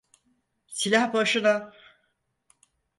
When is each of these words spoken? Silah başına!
Silah 0.67 1.13
başına! 1.13 1.73